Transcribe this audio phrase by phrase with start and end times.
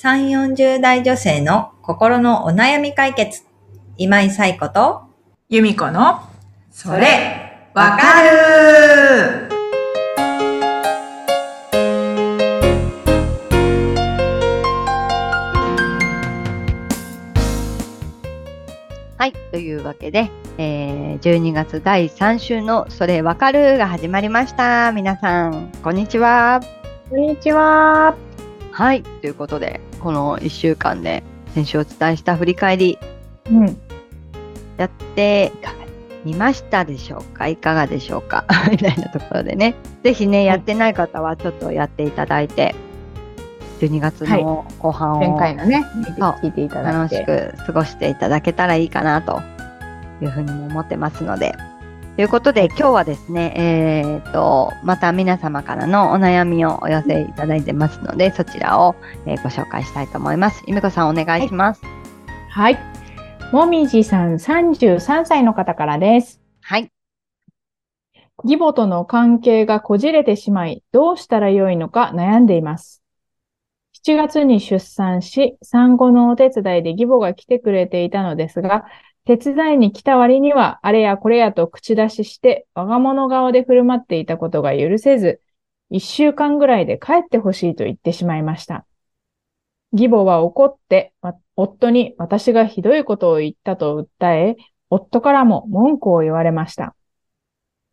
[0.00, 3.42] 3、40代女性の心のお悩み解決。
[3.96, 5.02] 今井彩子と、
[5.48, 6.20] 由美子の、
[6.70, 9.48] それ、わかる
[19.16, 19.32] はい。
[19.50, 24.92] というわけで、えー、12月第3週のそれわかるが始まりました。
[24.92, 26.60] 皆さん、こんにちは。
[27.10, 28.14] こんにちは。
[28.70, 29.02] はい。
[29.02, 31.22] ということで、この1週間で
[31.54, 32.98] 先週お伝えした振り返り、
[33.50, 33.76] うん。
[34.76, 35.52] やって
[36.24, 37.48] みましたでしょうか？
[37.48, 38.44] いかがでしょうか？
[38.70, 39.74] みたいなところでね。
[40.04, 42.74] ぜひね、やってない方はちょっとやっていただいて、
[43.80, 45.84] 12月の後半を、前回のね、
[46.42, 47.24] 聞いていただい楽して。
[47.24, 49.40] く過ごしていただけたらいいかなと
[50.20, 51.54] いうふうにも思ってますので。
[52.18, 60.64] ということで今日はですね、えー、と、また皆様からのお悩みをお寄せいただいてますので、そちらを、えーご紹介したいと思います。
[60.66, 61.82] ゆめこさんお願いします。
[62.50, 62.78] はい。
[63.52, 66.40] もみじさん33歳の方からです。
[66.60, 66.90] はい。
[68.42, 73.00] 義母との関係がこじれてしまい、どうしたらよいのか悩んでいます。
[74.04, 78.86] 7月に出産し、産後のお手伝いで義母が来てくれていたのですが、
[79.28, 85.42] 手伝いに来た割には、あれやこれやと口出しして、我が物顔で振る舞っていたことが許せず、
[85.90, 88.86] 1週間ぐらいで帰ってほしいと言ってしまいました。
[89.92, 94.56] 義母は怒って、わ夫に私がひどいことを言ったと訴え、
[94.88, 96.96] 夫からも文句を言われました。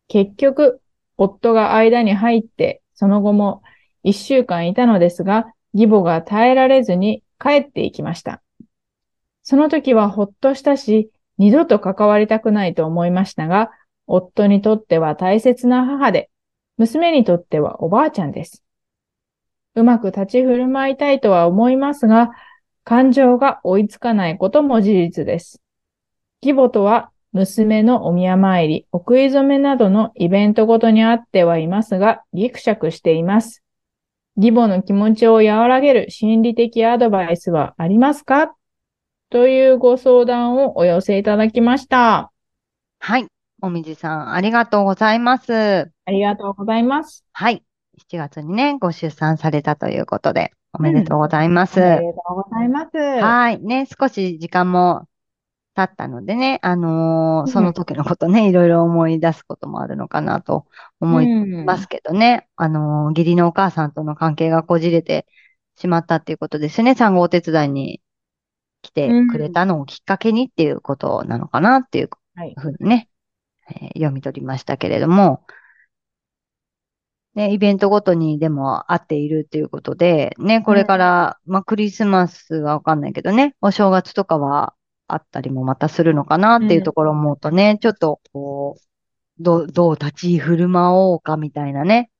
[0.08, 0.80] 結局、
[1.18, 3.62] 夫が間に入って、その後も
[4.02, 8.40] 一週間いたのですが、義母が耐えられずに帰っていきました。
[9.42, 13.70] その時はほっとしたし、二度と関わりたくないと思いましたが、
[14.06, 16.30] 夫にとっては大切な母で、
[16.78, 18.62] 娘にとってはおばあちゃんです。
[19.74, 22.30] うまく立ち振る舞いたいとは思いますが、
[22.84, 25.60] 感情が追いつかないことも事実です。
[26.42, 33.62] 義母とは娘のお宮参り、お食い初めなどのイベントごとにあってはいますが、ギクシャクしています。
[34.36, 38.54] 義母の気持ちを和らげる心理的アドバイスはありますか？
[39.30, 42.32] というご相談をお寄せいただきました。
[42.98, 43.26] はい。
[43.62, 45.90] おみじさん、ありがとうございます。
[46.04, 47.24] ありがとうございます。
[47.32, 47.64] はい。
[47.98, 51.80] 7月にね、ご出産されたということで、おめでとうございます。
[51.80, 52.96] おめでとうございます。
[52.96, 53.60] はい。
[53.60, 55.08] ね、少し時間も
[55.74, 60.66] 経ったのでね、あのーうんその時のことね、いろいろ思い出すこともあるのかなと
[61.00, 61.26] 思い
[61.64, 65.26] ますけどね、あのー義理のお母さんとの関係がこじれて
[65.76, 66.94] しまったっていうことですね。
[66.94, 68.00] 産後お手伝いに
[68.86, 72.54] 来てくれたのをきっかけにっていうことなのかなっていうはい。
[72.56, 73.08] ふうにね、
[73.70, 75.44] えー読み取りましたけれども、
[77.34, 84.74] ね、イベントごとにでも会っているっていうことで、ね、これから、まあクリスマスはわかんないけどね、お正月とかは
[85.06, 92.10] あったりもまたするのかなっていうところを思うとね、ちょっとこう、どう、どう立ち振る舞おうかみたいなね、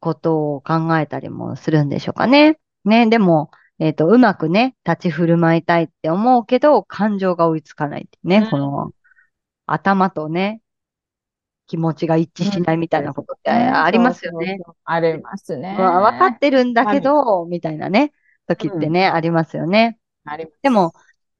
[0.00, 2.58] ことを考えたりもするんでしょうかね。
[2.84, 8.92] ね、でも、えっと、うまくね、立ち振る舞いたいって思うけど、感情が追いつかないってね、うんこの、
[9.66, 10.60] 頭とね、
[11.68, 14.46] 気持ちが一致しないみたいなことってうんありますよね。
[14.46, 15.76] そうそうそうありますね。
[15.78, 18.12] まあ分かってるんだけど、みたいなね、
[18.46, 19.98] 時ってね、ありますよね。
[20.24, 20.58] あります。
[20.62, 20.94] でも、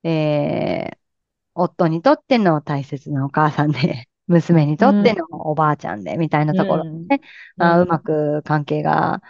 [0.04, 0.96] えー、
[1.54, 7.20] 夫にとっての大切なお母さんで、 娘にとってのおばあちゃんで、みたいなところでね、
[7.56, 9.22] まあ、うまく関係が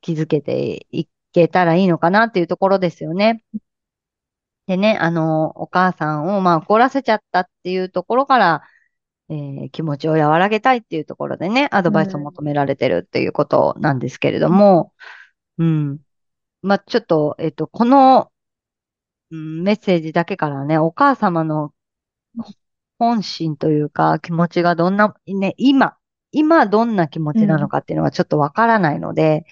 [0.00, 1.06] 築けてい
[1.40, 3.44] けたらいいのかなっていうところですよね。
[4.66, 8.62] でね、あの、お母さんをまあ怒らせちゃったっていうところから、
[9.28, 14.92] えー気持ちを和らげたいっていうところでね、アドバイスを求められてるっていうことなんですけれども、
[15.58, 16.00] うん。
[16.62, 18.32] まあ、ちょっと、えっと、この、
[19.30, 21.72] うんメッセージだけからね、お母様の
[22.98, 25.96] 本心というか気持ちがどんな、ね、今、
[26.32, 29.44] 今どんな気持ちなのかっていうのはちょっとわからないので、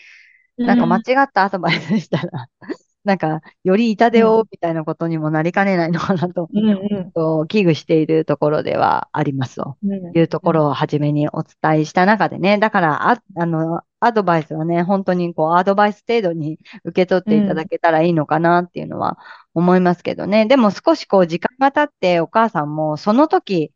[0.57, 2.49] なんか間違ったアドバイスしたら、
[3.05, 7.13] なんか、より痛手をみたいなことにもなりかねないのかなと、うんうん。
[7.13, 9.77] と危惧しているところではありますと。
[9.85, 10.17] うん。
[10.17, 19.19] いうところを初めにお伝えした中でね、だから、あ、あの、アドバイスはね、本当にこう、アドバイス程度に受け取っていただけたらいいのかなっていうのは
[19.53, 20.47] 思いますけどね。
[20.47, 23.73] でも少しこう、時間が経ってお母さんもその時、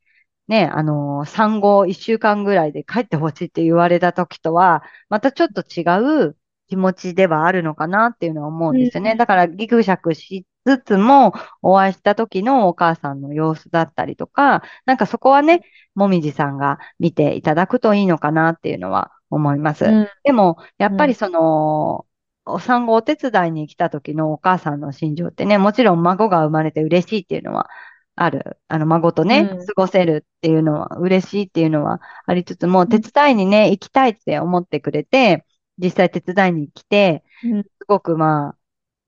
[0.48, 5.82] ね、あの、産後1週間ぐらいで帰ってほしいって言われた時とは、またちょっと違
[6.28, 6.36] う
[6.68, 9.16] 気持ちではあるのかなっていうのは思うんですよね。
[9.16, 11.32] だから、ギクシャクしつつも、
[11.62, 15.62] お会いした時のお母さんの様子だったりとか、なんかそこはね、
[15.94, 19.86] もみじさんが見ていただくといいのかなっていうのは思います。
[19.86, 22.06] うんでも、やっぱりその、
[22.44, 27.68] お産後お手伝いに来た時のお母さんの心情ってね、もちろん孫が生まれて嬉しいっていうのは
[28.14, 28.58] ある。
[28.68, 35.44] あの、孫とね、うん過ごせるっていうのは、嬉しいっていうのはありつつも、手伝いにね、行きたいって思ってくれて、
[35.78, 37.62] 実際手伝いに来て、うん。
[37.62, 38.58] すごくまあ、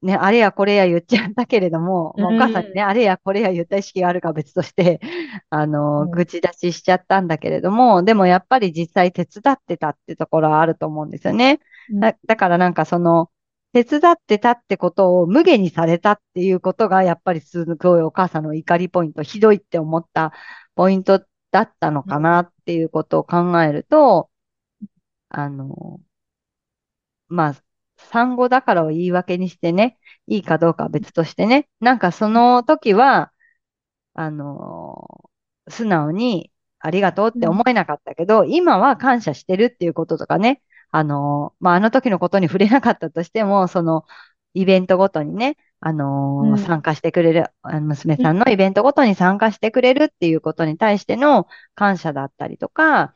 [0.02, 5.00] ね、あれやこれや言っちゃったけれども、まあお母さんにね、うあれやこれや言った意識があるかは別として、
[5.50, 6.10] あの、うん。
[6.10, 11.60] 口出ししちゃったんだけれども、でもやっぱり実際手伝ってたってところはあると思うんですよね。
[11.92, 13.30] だ、だからなんかその、
[13.72, 20.32] 手伝ってたってことを無下にされたっていうことが、やっぱりすごいお母さんの怒りポイント、ひどいって思った
[20.74, 24.30] ポイントだったのかなっていうことを考えると、
[25.28, 26.00] あの、
[27.30, 27.54] まあ、
[27.98, 33.32] 産後だからを言い訳にしてね、いいかどうかは別としてね、なんかその時は、
[34.14, 35.30] あの、
[35.68, 44.04] 素直にありがとうって思えなかったけど、今は感謝してるっていうこととかね、あの、まあ、あの時のことに触れなかったとしても、その、
[44.54, 53.14] イベントごとにね、あのうん参加してくれる、娘さんのイベントごとに参加してくれるっていうことに対しての感謝だったりとか、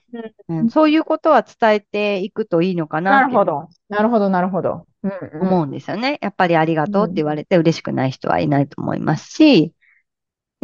[0.48, 3.68] うんそういうことは伝えていくといいのかななるほど。
[3.88, 4.86] なるほど、なるほど。
[5.02, 6.18] うんうん思うんですよね。
[6.22, 9.74] やっぱりありがとうって言われて嬉しくない人はいないと思いますし、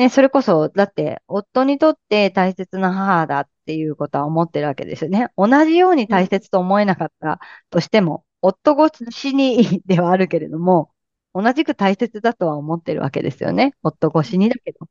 [0.01, 5.29] ね、それこそ、だって、夫にとって大切な母だっていうことは思ってるわけですよね。
[5.37, 7.39] 同じように大切と思えなかった
[7.69, 10.91] としても、夫越しにではあるけれども、
[11.35, 13.75] 同じく大切だとは思ってるわけですよね。
[13.83, 14.87] 夫越しにだけど。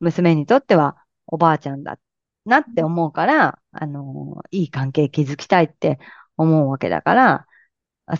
[0.00, 0.96] 娘にとっては
[1.26, 1.98] おばあちゃんだ
[2.44, 5.98] なって思うから、あの、いい関係築きたいって
[6.36, 7.46] 思うわけだから、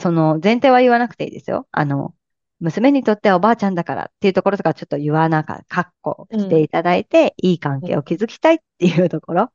[0.01, 1.69] その前提は言わなくていいですよ。
[1.71, 2.15] あの、
[2.61, 9.53] 娘にとってはおばあちゃんだからっていうところとかちょっと言わなか、かっこしていただいて、いい関係を築きたいっていうところ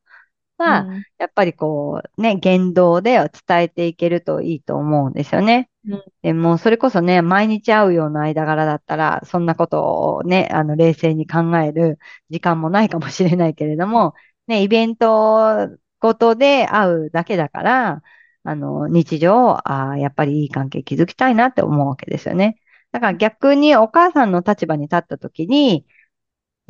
[0.58, 3.12] は、うんやっぱりこう、ね、言動で
[3.46, 5.70] 伝えていけるといいと思うんですよね。
[5.86, 11.98] うんでも、それこそね、毎日会うような間柄だったら、そんなことをね、あの、冷静に考える
[12.30, 14.14] 時間もないかもしれないけれども、
[14.46, 15.68] ね、イベント
[16.00, 18.02] ごとで会うだけだから、
[18.44, 22.56] あの、日常、ああ、やっぱりいい関係築きたいなって思うわけですよね。
[22.92, 25.86] だから逆にお母さんの立場に立った時に、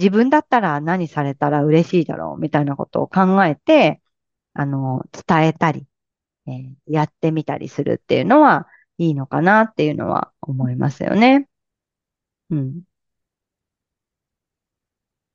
[0.02, 4.02] 自分だったら何されたら嬉しいだろうみたいなことを考えて、
[4.52, 5.86] あの、伝えたり、
[6.48, 8.66] えーやってみたりするっていうのは
[8.98, 11.48] いいのかなっていうのは思いますよね。
[12.50, 12.82] うん。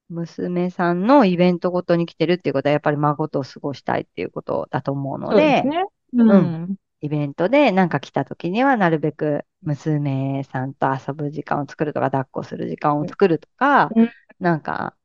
[0.09, 5.85] 娘さんのイベントごとに来てるっていうことはやっぱり孫と過ごしたいっていうことだと思うのでそうです、ね。
[6.13, 6.75] うん。
[6.99, 14.95] イベントでなんか来た時にはなるべく娘さんと遊ぶ時間を作るとか、抱っこする時間を作るとかうん、なんか、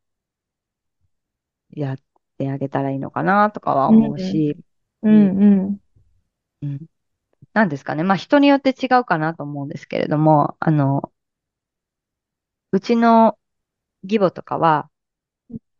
[1.70, 1.96] やっ
[2.38, 4.58] てあげたらいいのかなとかは思うし、
[5.02, 5.78] うんうん。
[6.62, 6.86] うん。
[7.54, 8.04] なんですかね。
[8.04, 11.12] まあ人によって違うかなと思うんですけれども、あの、
[12.72, 13.38] うちの
[14.04, 14.90] 義母とかは、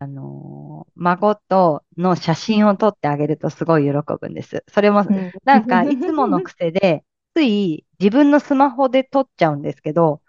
[0.00, 4.64] あの、孫との写真を撮ってあげるとすごい喜ぶんです。
[4.68, 7.04] それもうんなんか、いつもの癖で、
[7.36, 10.21] つい自分のスマホで撮っちゃうんですけど、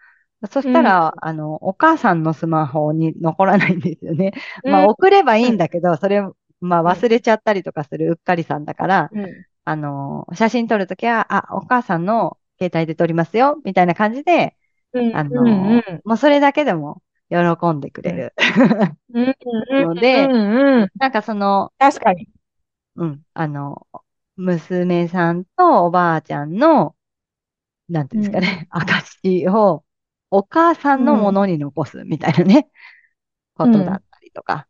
[0.51, 4.34] そしたら、あの、お母さんのスマホに残らないんですよね。
[4.66, 6.22] まあ、送ればいいんだけど、それ、
[6.60, 9.45] まあ、忘れちゃったりとかするうっかりさんだから、うん。
[9.66, 14.56] あの、写真撮るときは、あ、お母さんの携帯で撮りますよ、みたいな感じで、
[14.94, 15.16] うん。
[15.16, 16.01] あの、うんうん。
[16.04, 17.38] もうそれだけでも喜
[17.71, 18.33] んでくれる。
[19.14, 19.23] うん。
[19.23, 19.35] うん。
[19.83, 20.90] のでうんうん。
[21.00, 22.28] なんかその、確かに。
[22.95, 23.88] うん、あの、
[24.35, 26.95] 娘さんとおばあちゃんの、
[27.90, 29.83] なんていうんですかね、 証を
[30.35, 32.68] お母さんのものに残すみたいなね、
[33.56, 34.68] ことだったりとか、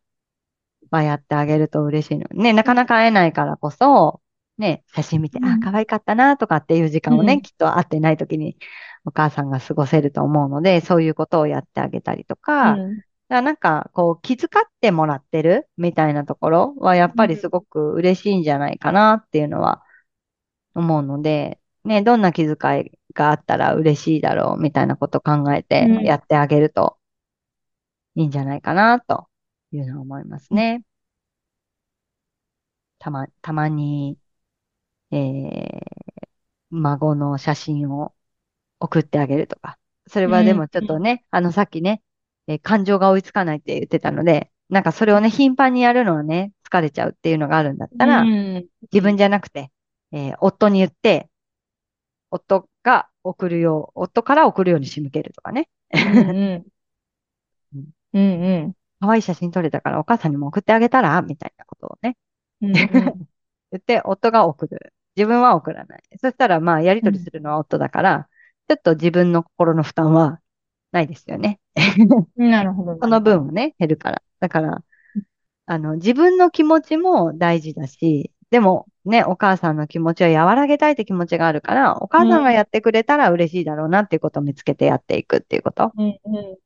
[0.90, 2.26] はやってあげると嬉しいの。
[2.32, 4.20] ね、なかなか会えないからこそ、
[4.58, 5.60] ね、写真見て、あ、うん。
[5.60, 7.40] 可愛かったなとかっていう時間をね、うん。
[7.40, 8.58] きっと会ってない時に
[9.06, 12.96] お母さんが過ごせると思うので、そういうことをやってあげたりとか、うん。
[12.98, 19.82] だからなんか、こう、気遣ってもらってるみたいなところは、やっぱりすごく嬉しいんじゃないかなっていうのは
[20.74, 26.98] 思うので、ね、どんな気遣いがあったら嬉しいだろうみたいなことを考えてうんやってあげると
[28.14, 29.26] いいんじゃないかなと
[29.72, 30.82] いうのは思いますね。
[32.98, 34.18] たま、たまに、
[35.10, 35.80] えー、
[36.70, 38.14] 孫の写真を
[38.80, 39.78] 送ってあげるとか。
[40.06, 42.02] それはでもちょっとね、あのさっきね、
[42.46, 49.70] えー感情が追いつかないって言ってたので、なんかそれをね、頻繁にやるのはね、疲れちゃうっていうのがあるんだったら、うん自分じゃなくて、
[50.12, 51.28] えー夫に言って、
[52.34, 55.68] 夫が送るよう、夫から送るように仕向けるとかね。
[55.92, 56.66] うんうん
[58.12, 62.16] うんうん可愛い写真撮れたからお母さんにも送ってあげたらみたいなことをね。
[62.62, 62.72] うん
[63.74, 64.94] 言って、夫が送る。
[65.16, 66.02] 自分は送らない。
[66.20, 68.28] そしたら、まあ、やりとりするのは夫だから、
[68.68, 70.40] ちょっと自分の心の負担は
[70.92, 71.60] ないですよね。
[72.36, 72.98] なるほど。
[73.00, 74.22] その分はね、減るから。
[74.40, 74.84] だから、
[75.66, 86.56] あの、自分の気持ちも大事だし、でもね、お母さんの気持ちを和らげたいって気持ちがあるから、お母さんがやってくれたら嬉しいだろうなっていうことを見つけてやっていくっていうこと、うんうん。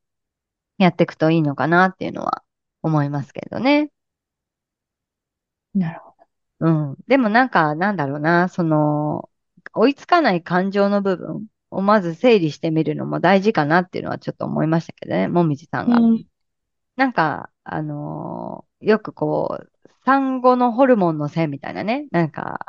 [0.79, 2.43] やっていくといいのかなっていうのは
[2.83, 3.91] 思いますけどね。
[5.75, 6.15] なるほ
[6.61, 6.97] うん。
[7.07, 9.29] でもなんか、なんだろうな、その、
[9.75, 15.93] 追いつかない感情の部分をまず整理してみるのも大事かなっていうのはちょっと思いましたけどね、もみじさんど。
[15.93, 15.99] が。
[15.99, 16.25] うん。
[16.97, 19.71] なんか、あのーよくこう、
[20.09, 22.65] 産後のホルモンのせいみたいなね、なんか、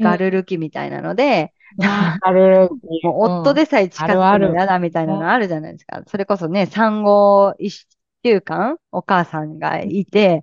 [0.00, 2.68] ガルル期みたいなので、ある。
[3.04, 6.02] もう夫でさえ近づくの嫌だみたいなのあるじゃないですか。
[6.08, 7.86] それこそね、産後一
[8.24, 10.42] 週間お母さんがいて、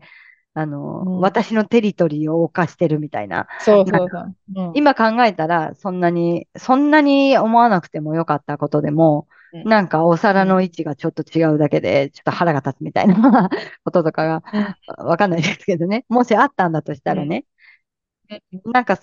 [0.53, 3.47] あの、うん私のテリトリーを犯してるみたいな。
[3.59, 4.35] そうそうそう。
[4.55, 13.15] うん今考えたら、そんなに、そんなに思わなくてもよかったことでも、うんなんかお皿の位置がちょっと違うだけで、ちょっと腹が立つみたいな
[13.83, 14.43] こととかが、
[14.97, 16.05] わかんないですけどね。
[16.09, 17.45] もしあったんだとしたらね。
[18.65, 18.99] なんか、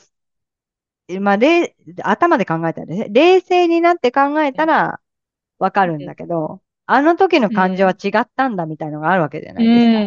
[1.20, 5.00] まあ、れ頭で考えたらね、冷静になって考えたら
[5.58, 10.00] わかるんだけど、あの時の感情は違ったんだみたいのがあるわけじゃないですか。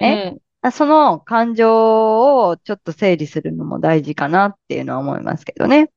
[0.00, 5.90] えあその感情をちょっと整理するのも大事かなっていうのは思いますけどね。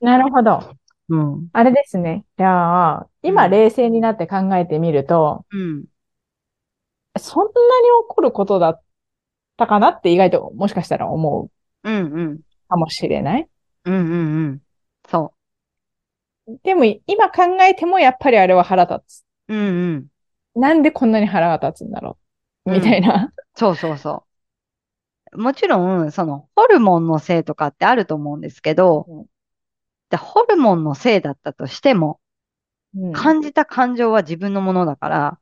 [0.00, 0.76] なるほど。
[1.08, 1.48] うん。
[1.52, 2.24] あれですね。
[2.38, 5.84] じゃあ、今冷静になって考えてみると、うん。
[7.18, 8.82] そんなに起こることだっ
[9.56, 11.50] たかなって意外ともしかしたら思
[11.84, 12.40] ううんうん。
[12.68, 13.48] かもしれない。
[13.84, 14.62] うんうんうん。
[15.08, 15.34] そ
[16.64, 19.24] でも今考えてもやっぱりあれは腹立つ。
[19.48, 19.54] う。
[19.54, 20.08] うん
[20.54, 20.60] うん。
[20.60, 22.18] なんでこんなに腹が立つんだろ
[22.66, 22.70] う。
[22.72, 23.32] うんみたいな。
[23.54, 24.24] そうそうそ
[25.32, 25.38] う。
[25.38, 29.26] もちろん、その、ホルモンのせいとかってあると思うんですけど、うん
[30.12, 32.20] でホルモンのせいだったとしても、
[32.94, 35.38] うん感じた感情は自分のものだから、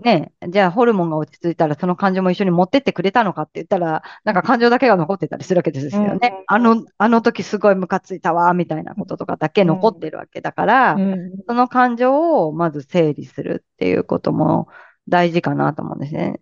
[0.00, 6.18] ねえ、じゃあホルモンが落ち着いたらその感情も一緒に持ってってくれたのかって言ったら、なんか感情だけが残ってたりするわけですよね。
[6.22, 14.66] うんあの、あの時すごいムカついたわ、みたいなこととかだけ残ってるわけだから、うんその感情をまず整理するっていうことも
[15.06, 16.40] 大事かなと思うんですね。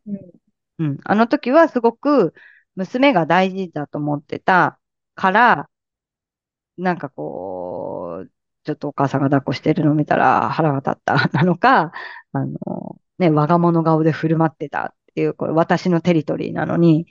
[0.78, 0.98] うん。
[1.04, 2.32] あの時はすごく
[2.74, 4.78] 娘が大事だと思ってた
[5.14, 5.68] から、
[6.78, 8.30] なんかこう、
[8.64, 11.92] ちょっとお母さんが抱っこしてるのを見たら腹が立ったなのか、
[12.32, 12.56] あの、
[13.18, 17.06] ね、我が物顔で振る舞ってたっていう、これ私のテリトリーなのに、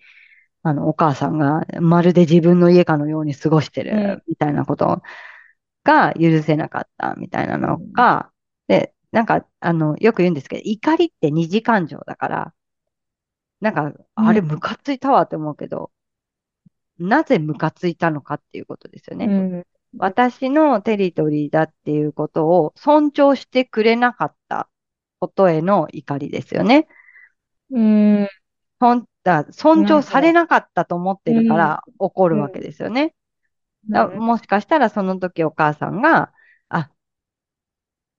[0.64, 4.18] あの、お母さんがまるで自分の家かのように過ごしてうん。
[4.18, 5.02] るみたいなこと
[5.84, 8.32] が許せなかったみたいなのか、
[8.68, 12.54] で、なんか、あの、よく言うんですけど、怒りって二次感情だから、
[13.62, 14.48] なんか、あれ、うん。
[14.48, 15.92] ムカついたわって思うけど、
[17.02, 19.26] なぜムカついたのかっていうことですよね。
[19.26, 19.66] うん。
[19.98, 24.70] 私のテリトリーだっていうことを尊重してくれなかった
[25.20, 26.88] ことへの怒りですよね。
[27.72, 28.28] うん。
[29.24, 33.14] だ尊重されなかったと思ってるから怒るわけですよね。
[33.90, 34.20] だうん。
[34.20, 36.32] もしかしたらその時お母さんが、
[36.70, 36.90] あ、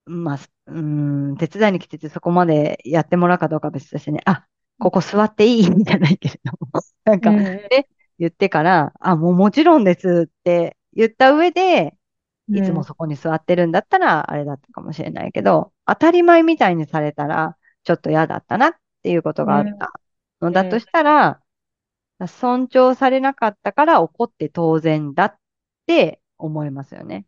[0.04, 4.46] まあ、すうーん、手伝いに来ててそこまでやってもらうかどうかは別としてね、あ、
[4.78, 5.62] ここ座っていい？
[5.64, 7.60] じゃないけれども、なんか、うん
[8.22, 11.96] 言ってから、あ、もうもちろんですって言った上で、
[12.52, 19.92] いつもそこに座ってるんだったら、あれだったかもしれないけど、当たり前みたいにされたら、ちょっと嫌だったなっていうことがあった
[20.40, 21.42] のだとしたら、
[22.28, 25.36] 尊重されなかったから怒って当然だっ
[25.86, 27.26] て思いますよね。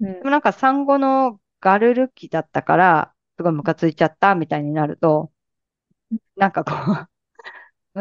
[0.00, 0.12] うん。
[0.14, 5.30] でもなんか産後のガルル期だったから、すごいムカついちゃったみたいになると、
[6.36, 7.08] なんかこう、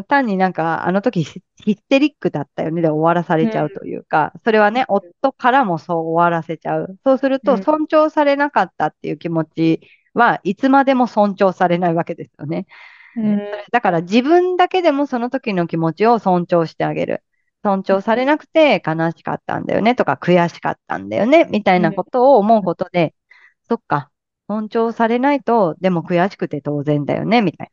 [0.01, 2.81] 単になんかあの時ヒヒステリックだったよね。
[2.81, 6.97] で終わらされちゃうというか、それはね、夫からもそう終わらせちゃう。
[7.03, 7.63] そうするとうん。
[7.63, 9.81] 尊重されなかったっていう気持ち
[10.15, 12.65] はいつまでも尊重されないわけですよね。
[13.15, 13.39] うん。
[13.71, 17.23] だから自分だけでもその時の気持ちを尊重してあげる。
[17.63, 19.95] 尊重されなくて悲しかったんだよね。
[19.95, 21.45] とか悔しかったんだよね。
[21.51, 23.15] みたいなことを思うことで、
[23.69, 24.11] そっか、
[24.47, 27.41] 尊重されないとでも悔しくて当然だよね。
[27.41, 27.69] みたい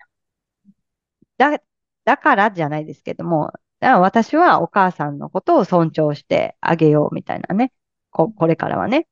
[1.38, 1.50] な。
[1.58, 1.62] だ、
[2.10, 7.72] だからじゃないですけども、私はお母さんのことを尊重してあげようみたいなね。
[8.10, 9.06] こ、これからはね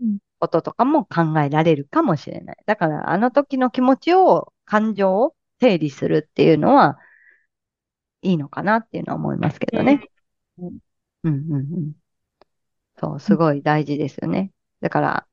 [0.00, 0.18] うん。
[0.40, 2.56] こととかも考えられるかもしれない。
[2.66, 6.98] だからあの時の気持ちを、感情を整理するっていうのは、
[8.22, 10.02] いいのかなっていうのは思いますけどね。
[10.58, 10.78] うん
[11.22, 11.92] うんうんうん。
[12.98, 14.50] そう、すごい大事ですよね。
[14.80, 15.26] だから、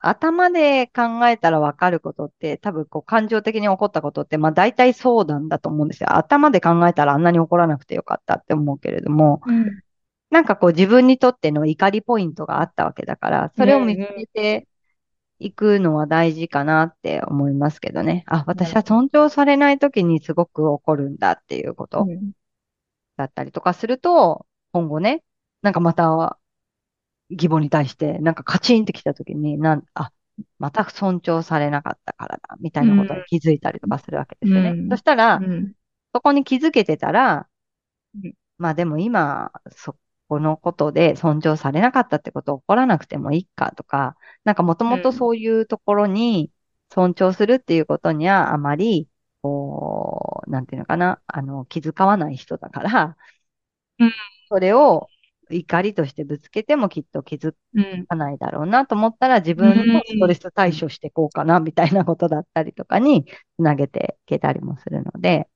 [0.00, 6.16] 頭で考えたらわかることって、多分こう感情的に起こったことって、まあ大体そうなんだと思うんですよ。
[6.16, 9.82] 頭で考えたらあんなに起こらなくてよかったって思うけれども、うん
[10.30, 14.68] なんかこう自分にとっての怒りポイントがあったわけだから、それを見つけて
[15.38, 18.24] いくのは大事かなって思いますけどね。
[18.26, 22.32] あ、私は尊重されない時にすごく怒るんだっていうことうん
[23.16, 25.22] だったりとかすると、今後ね、
[25.62, 26.37] なんかまた
[27.30, 30.12] 義母に対してなんかカチンってきた時に、なん、あ、
[30.58, 34.70] また尊重されなかったからだ、みたいなことに気づいたりとかするわけですよね。
[34.70, 34.88] うん。
[34.88, 35.72] そしたら、うん。
[36.14, 37.48] そこに気づけてたら
[38.22, 39.96] うん、まあでも今、そ
[40.28, 46.50] このことで尊重されなかったってこと起こらなくてもいいかとか、なんかもともとそういうところに
[46.92, 49.08] 尊重するっていうことにはあまり、
[49.42, 53.16] こう、なんていうのかな、あの、気遣わない人だから
[53.98, 54.12] うん、
[54.48, 55.08] それを
[55.50, 65.48] 怒りとしてぶつけてもきっと気づうんかないだろうなと思ったら自分のストレス対処していこうかなみたいなことだったりとかにつなげていけたりもするので、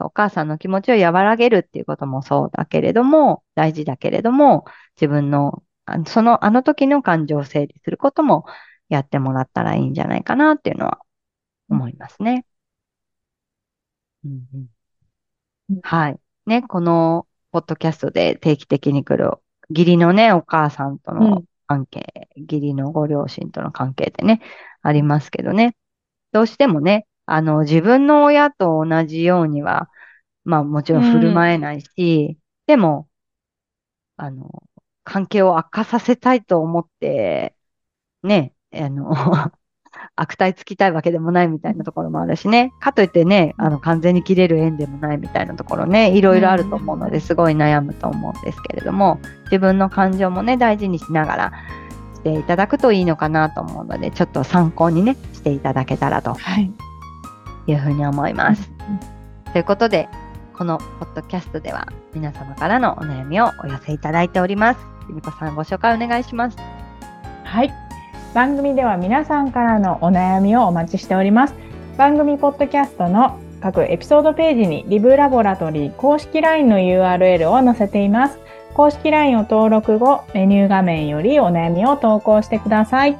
[0.00, 4.64] お母さんの気持ちを和らげるっていうこともそうだけれども、大事だけれども、
[4.96, 8.44] 自分の、あその、あの時の感情を整理することも
[8.88, 11.00] やってもらったらいいんじゃないかなっていうのは
[11.70, 12.46] 思いますね。
[14.24, 14.68] うんうん
[15.70, 16.20] うんはい。
[16.46, 19.32] ね、このポッドキャストで定期的に来る
[19.70, 24.40] 義理のね、お母さんとの関係、義理のご両親との関係ってね、
[24.82, 25.76] ありますけどね。
[26.32, 29.90] どうしてもね、あの、自分の親と同じようには、
[30.44, 33.08] まあもちろん振る舞えないし、でも、
[34.16, 34.62] あの、
[35.04, 37.56] 関係を悪化させたいと思って、
[38.22, 39.12] ね、あの、
[40.20, 42.72] 悪態つきたいわけでもないみたいなところもあるしね。
[42.80, 51.52] かといってね、あの、完全に切れる縁でもないみたいなところね、いろいろあると思うので、すごい悩むと思うんですけれども、自分の感情もね、大事にしながら
[52.14, 56.72] していただくといいのかなと思うので、ちょっと参考にね、していただけたらとはい。
[57.68, 58.70] いうふうに思います。
[59.52, 60.08] ということで、
[60.56, 64.80] このポッドキャストでは皆様からのお悩みをお寄せいただいております。
[65.08, 66.56] ゆみこさんご紹介お願いします。
[67.44, 67.87] はい。
[68.34, 71.54] 番組では皆さんからのお悩みをお待ちしております。
[71.96, 78.38] 番組ポッドキャストの各エピソードページにリブラボラトリー公式 LINE の URL を載せています。
[78.74, 83.18] 公式 LINE を登録後、メニュー画面よりお悩みを投稿してください。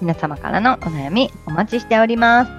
[0.00, 2.52] 皆様からのお悩みお待ちしております。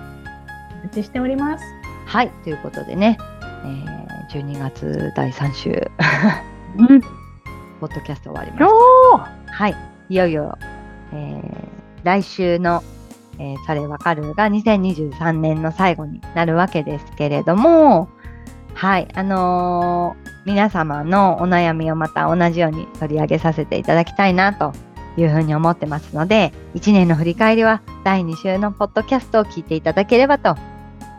[0.81, 1.63] お待ちしております。
[2.07, 3.17] はい、ということでね、
[3.65, 3.93] えー
[4.33, 5.91] 12月第3週、
[6.79, 7.01] うん。
[7.79, 8.65] ポッドキャスト終わりまし
[9.45, 9.53] た。
[9.53, 9.75] はい。
[10.09, 10.57] いよいよ、
[11.13, 11.72] えー
[12.03, 12.83] 来週の、
[13.39, 18.09] えーそれわかるが2023年の最後になるわけですけれども、
[18.73, 19.07] はい。
[19.13, 24.73] あのー皆様のお悩みをまた同じように取り上げさせていただきたいなと
[25.15, 30.57] いうふうに思ってますので、1年の振り返りは第2週のポッドキャストを聞いていただければと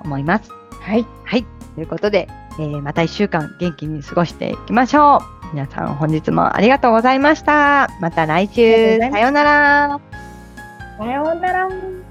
[0.04, 0.50] 思います。
[0.80, 1.06] はい。
[1.24, 1.46] はい。
[1.74, 5.54] ということで、えーまた1週間元気に過ごしていきましょう。
[5.54, 7.88] 皆さん本日もありがとうございました。
[8.00, 8.98] また来週。
[8.98, 10.13] さようなら。
[10.96, 12.03] さようなら。